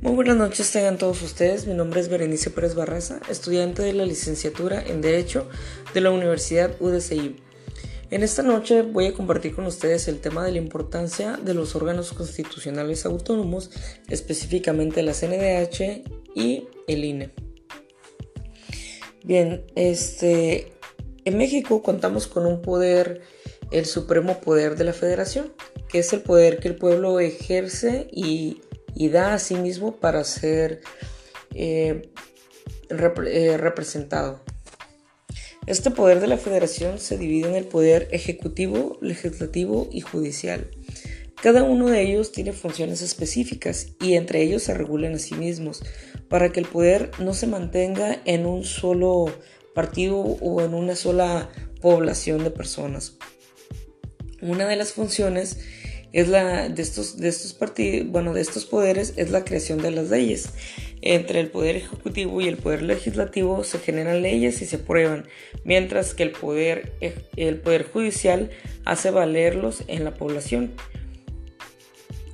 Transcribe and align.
Muy 0.00 0.12
buenas 0.12 0.36
noches 0.36 0.70
tengan 0.70 0.96
todos 0.96 1.22
ustedes. 1.22 1.66
Mi 1.66 1.74
nombre 1.74 2.00
es 2.00 2.08
Berenice 2.08 2.50
Pérez 2.50 2.76
Barraza, 2.76 3.18
estudiante 3.28 3.82
de 3.82 3.92
la 3.92 4.06
licenciatura 4.06 4.80
en 4.80 5.00
Derecho 5.00 5.48
de 5.92 6.00
la 6.00 6.12
Universidad 6.12 6.70
UDCI. 6.78 7.34
En 8.12 8.22
esta 8.22 8.44
noche 8.44 8.82
voy 8.82 9.06
a 9.06 9.12
compartir 9.12 9.56
con 9.56 9.66
ustedes 9.66 10.06
el 10.06 10.20
tema 10.20 10.44
de 10.44 10.52
la 10.52 10.58
importancia 10.58 11.36
de 11.36 11.52
los 11.52 11.74
órganos 11.74 12.12
constitucionales 12.12 13.06
autónomos, 13.06 13.72
específicamente 14.08 15.02
la 15.02 15.14
CNDH 15.14 16.04
y 16.32 16.68
el 16.86 17.04
INE. 17.04 17.30
Bien, 19.24 19.64
este, 19.74 20.74
en 21.24 21.36
México 21.36 21.82
contamos 21.82 22.28
con 22.28 22.46
un 22.46 22.62
poder, 22.62 23.22
el 23.72 23.84
supremo 23.84 24.40
poder 24.40 24.76
de 24.76 24.84
la 24.84 24.92
federación, 24.92 25.52
que 25.88 25.98
es 25.98 26.12
el 26.12 26.20
poder 26.20 26.60
que 26.60 26.68
el 26.68 26.76
pueblo 26.76 27.18
ejerce 27.18 28.06
y 28.12 28.60
y 28.94 29.08
da 29.08 29.34
a 29.34 29.38
sí 29.38 29.54
mismo 29.54 29.96
para 29.96 30.24
ser 30.24 30.80
eh, 31.54 32.10
eh, 32.90 33.56
representado. 33.56 34.40
Este 35.66 35.90
poder 35.90 36.20
de 36.20 36.28
la 36.28 36.38
federación 36.38 36.98
se 36.98 37.18
divide 37.18 37.48
en 37.48 37.54
el 37.54 37.64
poder 37.64 38.08
ejecutivo, 38.10 38.96
legislativo 39.02 39.88
y 39.92 40.00
judicial. 40.00 40.70
Cada 41.42 41.62
uno 41.62 41.88
de 41.88 42.00
ellos 42.02 42.32
tiene 42.32 42.52
funciones 42.52 43.02
específicas 43.02 43.88
y 44.00 44.14
entre 44.14 44.42
ellos 44.42 44.62
se 44.62 44.74
regulan 44.74 45.14
a 45.14 45.18
sí 45.18 45.34
mismos 45.34 45.82
para 46.28 46.50
que 46.50 46.60
el 46.60 46.66
poder 46.66 47.10
no 47.18 47.34
se 47.34 47.46
mantenga 47.46 48.20
en 48.24 48.46
un 48.46 48.64
solo 48.64 49.26
partido 49.74 50.16
o 50.16 50.62
en 50.62 50.74
una 50.74 50.96
sola 50.96 51.50
población 51.80 52.42
de 52.42 52.50
personas. 52.50 53.18
Una 54.40 54.66
de 54.66 54.76
las 54.76 54.92
funciones 54.92 55.58
es 56.12 56.28
la 56.28 56.68
de 56.68 56.82
estos 56.82 57.18
de 57.18 57.28
estos 57.28 57.52
partidos, 57.52 58.08
bueno, 58.08 58.32
de 58.32 58.40
estos 58.40 58.64
poderes 58.64 59.14
es 59.16 59.30
la 59.30 59.44
creación 59.44 59.82
de 59.82 59.90
las 59.90 60.10
leyes. 60.10 60.50
Entre 61.00 61.40
el 61.40 61.48
poder 61.48 61.76
ejecutivo 61.76 62.40
y 62.40 62.48
el 62.48 62.56
poder 62.56 62.82
legislativo 62.82 63.62
se 63.62 63.78
generan 63.78 64.22
leyes 64.22 64.60
y 64.62 64.66
se 64.66 64.76
aprueban, 64.76 65.26
mientras 65.64 66.14
que 66.14 66.24
el 66.24 66.32
poder 66.32 66.92
el 67.36 67.60
poder 67.60 67.84
judicial 67.84 68.50
hace 68.84 69.10
valerlos 69.10 69.84
en 69.86 70.04
la 70.04 70.14
población. 70.14 70.72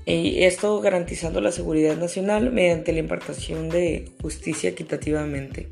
Y 0.06 0.44
esto 0.44 0.80
garantizando 0.80 1.40
la 1.40 1.50
seguridad 1.50 1.96
nacional 1.96 2.52
mediante 2.52 2.92
la 2.92 2.98
impartación 2.98 3.70
de 3.70 4.10
justicia 4.20 4.70
equitativamente. 4.70 5.68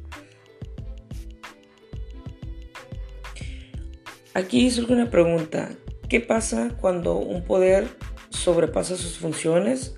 Aquí 4.34 4.70
surge 4.70 4.94
una 4.94 5.10
pregunta. 5.10 5.76
¿Qué 6.12 6.20
pasa 6.20 6.76
cuando 6.78 7.16
un 7.16 7.42
poder 7.42 7.88
sobrepasa 8.28 8.98
sus 8.98 9.16
funciones 9.16 9.94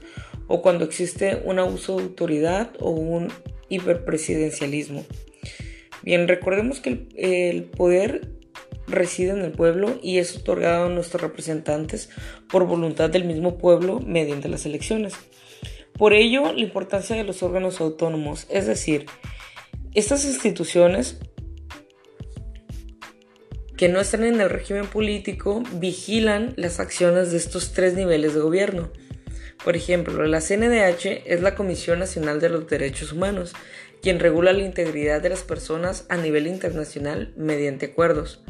o 0.47 0.63
cuando 0.63 0.85
existe 0.85 1.43
un 1.45 1.59
abuso 1.59 1.97
de 1.97 2.05
autoridad 2.05 2.71
o 2.79 2.91
un 2.91 3.33
hiperpresidencialismo? 3.69 5.05
Bien, 6.03 6.29
recordemos 6.29 6.79
que 6.79 7.09
el, 7.17 7.65
poder 7.65 8.31
reside 8.87 9.33
en 9.33 9.41
el 9.41 9.51
pueblo 9.51 9.99
y 10.05 10.19
es 10.19 10.37
otorgado 10.37 10.87
a 10.87 10.89
nuestros 10.89 11.21
representantes 11.21 12.11
por 12.49 12.65
voluntad 12.65 13.11
del 13.11 13.25
mismo 13.25 13.59
pueblo 13.59 13.99
mediante 13.99 14.49
las 14.49 14.67
elecciones. 14.67 15.15
Por 15.99 16.13
ello, 16.13 16.53
la 16.53 16.61
importancia 16.61 17.17
de 17.17 17.25
los 17.25 17.43
órganos 17.43 17.81
autónomos, 17.81 18.47
es 18.51 18.69
decir, 18.69 19.07
estas 19.95 20.25
instituciones 20.25 21.19
que 23.85 23.91
no 23.91 24.01
están 24.01 24.25
en 24.25 24.41
el 24.41 24.49
régimen 24.49 24.87
político 24.87 25.63
vigilan 25.75 26.55
las 26.57 26.81
acciones 26.81 27.33
de 27.33 27.37
estos 27.37 27.75
tres 27.75 27.93
niveles 27.93 28.33
de 28.33 28.41
gobierno. 28.41 28.91
Por 29.63 29.77
ejemplo, 29.77 30.25
la 30.27 30.41
CNDH 30.41 31.21
es 31.27 31.43
la 31.43 31.55
Comisión 31.55 31.99
Nacional 31.99 32.41
de 32.41 32.49
los 32.49 32.67
Derechos 32.67 33.13
Humanos, 33.13 33.53
quien 34.01 34.21
regula 34.21 34.55
la 34.55 34.63
integridad 34.63 35.21
de 35.21 35.29
las 35.29 35.43
personas 35.43 36.07
a 36.09 36.17
nivel 36.17 36.47
internacional 36.47 37.35
mediante 37.37 37.85
acuerdos. 37.85 38.43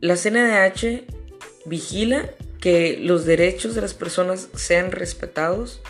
La 0.00 0.14
CNDH 0.14 1.02
vigila 1.66 2.30
que 2.60 2.98
los 3.00 3.24
derechos 3.24 3.74
de 3.74 3.80
las 3.80 3.94
personas 3.94 4.48
sean 4.54 4.92
respetados, 4.92 5.82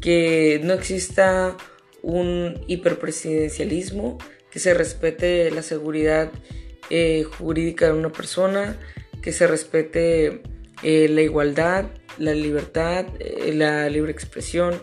que 0.00 0.60
no 0.62 0.74
exista 0.74 1.56
un 2.02 2.62
hiperpresidencialismo, 2.68 4.18
que 4.48 4.60
se 4.60 4.74
respete 4.74 5.50
la 5.50 5.62
seguridad 5.62 6.30
eh, 6.94 7.24
jurídica 7.24 7.86
de 7.86 7.94
una 7.94 8.12
persona, 8.12 8.76
que 9.22 9.32
se 9.32 9.46
respete 9.46 10.42
eh, 10.82 11.08
la 11.08 11.22
igualdad, 11.22 11.86
la 12.18 12.34
libertad, 12.34 13.06
eh, 13.18 13.54
la 13.54 13.88
libre 13.88 14.12
expresión, 14.12 14.74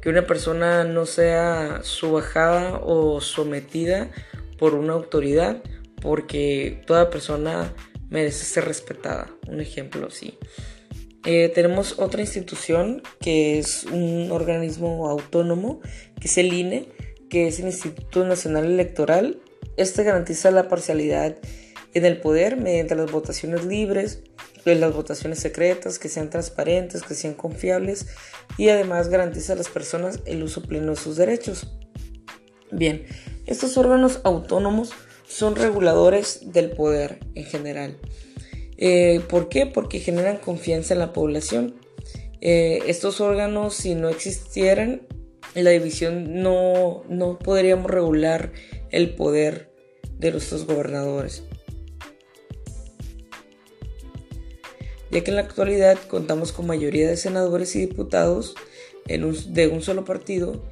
que 0.00 0.08
una 0.08 0.26
persona 0.26 0.84
no 0.84 1.04
sea 1.04 1.80
subajada 1.82 2.80
o 2.82 3.20
sometida 3.20 4.10
por 4.58 4.72
una 4.74 4.94
autoridad, 4.94 5.62
porque 6.00 6.80
toda 6.86 7.10
persona 7.10 7.74
merece 8.08 8.46
ser 8.46 8.64
respetada. 8.64 9.28
Un 9.46 9.60
ejemplo 9.60 10.06
así. 10.06 10.38
tenemos 11.22 11.98
otra 11.98 12.22
institución 12.22 13.02
que 13.20 13.58
es 13.58 13.84
un 13.84 14.30
organismo 14.32 15.10
autónomo, 15.10 15.82
que 16.18 16.26
es 16.26 16.38
el 16.38 16.54
INE, 16.54 16.88
que 17.28 17.48
es 17.48 17.60
el 17.60 17.66
Instituto 17.66 18.24
Nacional 18.24 18.64
Electoral 18.64 19.42
este 19.76 20.04
garantiza 20.04 20.50
la 20.50 20.68
parcialidad 20.68 21.36
en 21.94 22.04
el 22.04 22.20
poder 22.20 22.56
mediante 22.56 22.94
las 22.94 23.10
votaciones 23.10 23.64
libres, 23.64 24.22
las 24.64 24.94
votaciones 24.94 25.38
secretas, 25.38 25.98
que 25.98 26.08
sean 26.08 26.30
transparentes, 26.30 27.02
que 27.02 27.14
sean 27.14 27.34
confiables 27.34 28.06
y 28.56 28.68
además 28.68 29.08
garantiza 29.08 29.54
a 29.54 29.56
las 29.56 29.68
personas 29.68 30.20
el 30.26 30.42
uso 30.42 30.62
pleno 30.62 30.90
de 30.90 30.96
sus 30.96 31.16
derechos. 31.16 31.72
Bien, 32.70 33.04
estos 33.46 33.76
órganos 33.76 34.20
autónomos 34.22 34.92
son 35.26 35.56
reguladores 35.56 36.52
del 36.52 36.70
poder 36.70 37.20
en 37.34 37.44
general. 37.44 37.98
Eh, 38.76 39.20
¿Por 39.28 39.48
qué? 39.48 39.66
Porque 39.66 40.00
generan 40.00 40.38
confianza 40.38 40.94
en 40.94 41.00
la 41.00 41.12
población. 41.12 41.74
Eh, 42.40 42.80
estos 42.86 43.20
órganos, 43.20 43.74
si 43.74 43.94
no 43.94 44.08
existieran, 44.08 45.02
la 45.54 45.70
división 45.70 46.42
no, 46.42 47.02
no 47.08 47.38
podríamos 47.38 47.90
regular 47.90 48.52
el 48.90 49.14
poder 49.14 49.72
de 50.18 50.32
nuestros 50.32 50.66
gobernadores. 50.66 51.42
Ya 55.10 55.24
que 55.24 55.30
en 55.30 55.36
la 55.36 55.42
actualidad 55.42 55.98
contamos 56.08 56.52
con 56.52 56.66
mayoría 56.66 57.08
de 57.08 57.16
senadores 57.16 57.74
y 57.74 57.80
diputados 57.80 58.54
de 59.06 59.66
un 59.66 59.82
solo 59.82 60.04
partido, 60.04 60.62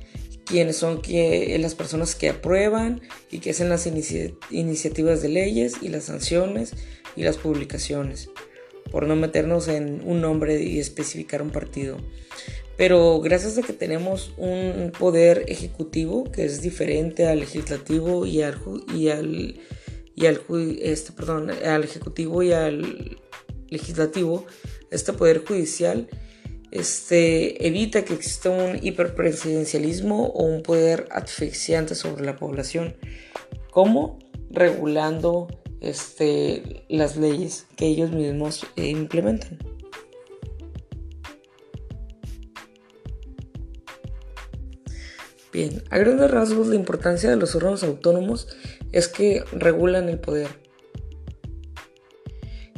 quienes 0.44 0.76
son 0.76 1.02
las 1.04 1.74
personas 1.74 2.14
que 2.14 2.28
aprueban 2.28 3.02
y 3.30 3.40
que 3.40 3.50
hacen 3.50 3.68
las 3.68 3.86
iniciativas 3.86 5.22
de 5.22 5.28
leyes 5.28 5.82
y 5.82 5.88
las 5.88 6.04
sanciones 6.04 6.72
y 7.16 7.24
las 7.24 7.36
publicaciones, 7.36 8.30
por 8.92 9.06
no 9.06 9.16
meternos 9.16 9.66
en 9.66 10.02
un 10.04 10.20
nombre 10.20 10.62
y 10.62 10.78
especificar 10.78 11.42
un 11.42 11.50
partido. 11.50 11.98
Pero 12.78 13.20
gracias 13.20 13.58
a 13.58 13.62
que 13.62 13.72
tenemos 13.72 14.32
un 14.36 14.92
poder 14.96 15.44
ejecutivo 15.48 16.30
que 16.30 16.44
es 16.44 16.62
diferente 16.62 17.26
al 17.26 17.40
legislativo 17.40 18.24
y 18.24 18.42
al, 18.42 18.56
y 18.94 19.08
al, 19.08 19.60
y 20.14 20.26
al, 20.26 20.40
este, 20.80 21.10
perdón, 21.10 21.50
al 21.50 21.82
ejecutivo 21.82 22.40
y 22.44 22.52
al 22.52 23.18
legislativo, 23.68 24.46
este 24.92 25.12
poder 25.12 25.44
judicial 25.44 26.08
este, 26.70 27.66
evita 27.66 28.04
que 28.04 28.14
exista 28.14 28.50
un 28.50 28.78
hiperpresidencialismo 28.80 30.26
o 30.26 30.44
un 30.44 30.62
poder 30.62 31.08
asfixiante 31.10 31.96
sobre 31.96 32.24
la 32.24 32.36
población. 32.36 32.94
¿Cómo? 33.72 34.20
Regulando 34.50 35.48
este, 35.80 36.84
las 36.88 37.16
leyes 37.16 37.66
que 37.76 37.86
ellos 37.86 38.12
mismos 38.12 38.66
eh, 38.76 38.86
implementan. 38.86 39.58
Bien, 45.52 45.82
a 45.90 45.98
grandes 45.98 46.30
rasgos 46.30 46.66
la 46.68 46.74
importancia 46.74 47.30
de 47.30 47.36
los 47.36 47.54
órganos 47.54 47.82
autónomos 47.82 48.48
es 48.92 49.08
que 49.08 49.42
regulan 49.52 50.08
el 50.08 50.18
poder 50.18 50.48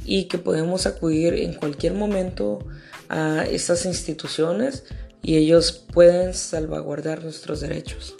y 0.05 0.29
que 0.29 0.39
podemos 0.39 0.87
acudir 0.87 1.35
en 1.35 1.55
cualquier 1.55 1.95
momento 1.95 2.61
a 3.09 3.45
estas 3.45 3.87
instituciones 3.87 4.85
y 5.23 5.37
ellos 5.37 5.85
pueden 5.93 6.33
salvaguardar 6.35 7.25
nuestros 7.25 7.61
derechos. 7.61 8.15